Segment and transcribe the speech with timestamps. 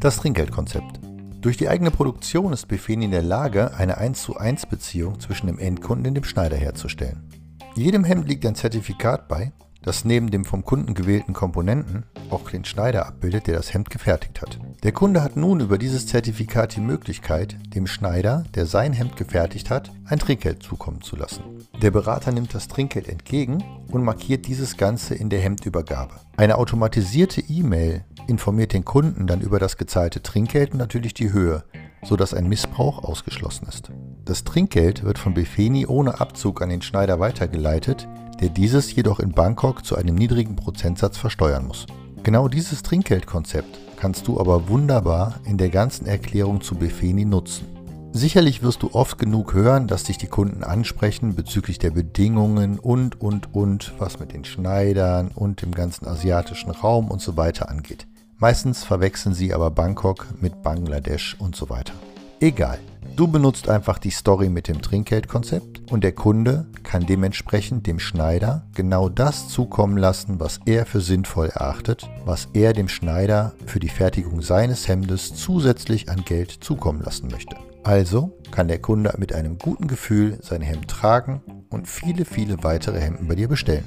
[0.00, 1.00] Das Trinkgeldkonzept.
[1.40, 5.46] Durch die eigene Produktion ist Befeni in der Lage, eine 1 zu 1 Beziehung zwischen
[5.46, 7.30] dem Endkunden und dem Schneider herzustellen.
[7.74, 9.52] Jedem Hemd liegt ein Zertifikat bei,
[9.86, 14.42] das neben dem vom Kunden gewählten Komponenten auch den Schneider abbildet, der das Hemd gefertigt
[14.42, 14.58] hat.
[14.82, 19.70] Der Kunde hat nun über dieses Zertifikat die Möglichkeit, dem Schneider, der sein Hemd gefertigt
[19.70, 21.44] hat, ein Trinkgeld zukommen zu lassen.
[21.80, 26.14] Der Berater nimmt das Trinkgeld entgegen und markiert dieses Ganze in der Hemdübergabe.
[26.36, 31.62] Eine automatisierte E-Mail informiert den Kunden dann über das gezahlte Trinkgeld und natürlich die Höhe,
[32.06, 33.90] sodass ein Missbrauch ausgeschlossen ist.
[34.24, 38.08] Das Trinkgeld wird von Befeni ohne Abzug an den Schneider weitergeleitet,
[38.40, 41.86] der dieses jedoch in Bangkok zu einem niedrigen Prozentsatz versteuern muss.
[42.22, 47.66] Genau dieses Trinkgeldkonzept kannst du aber wunderbar in der ganzen Erklärung zu Befeni nutzen.
[48.12, 53.20] Sicherlich wirst du oft genug hören, dass dich die Kunden ansprechen bezüglich der Bedingungen und,
[53.20, 58.06] und, und, was mit den Schneidern und dem ganzen asiatischen Raum und so weiter angeht.
[58.38, 61.92] Meistens verwechseln sie aber Bangkok mit Bangladesch und so weiter.
[62.40, 62.78] Egal.
[63.16, 68.66] Du benutzt einfach die Story mit dem Trinkgeldkonzept und der Kunde kann dementsprechend dem Schneider
[68.74, 73.88] genau das zukommen lassen, was er für sinnvoll erachtet, was er dem Schneider für die
[73.88, 77.56] Fertigung seines Hemdes zusätzlich an Geld zukommen lassen möchte.
[77.84, 83.00] Also kann der Kunde mit einem guten Gefühl sein Hemd tragen und viele, viele weitere
[83.00, 83.84] Hemden bei dir bestellen.